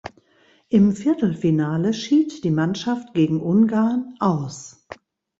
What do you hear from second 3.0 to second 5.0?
gegen Ungarn aus.